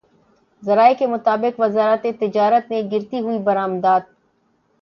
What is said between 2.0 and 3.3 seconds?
تجارت نے گرتی